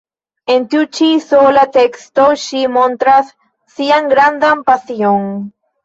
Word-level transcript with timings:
En 0.53 0.63
tiu 0.71 0.87
ĉi 0.99 1.09
sola 1.25 1.67
teksto 1.77 2.27
ŝi 2.47 2.65
montras 2.81 3.33
sian 3.79 4.13
grandan 4.17 4.69
pasion! 4.73 5.35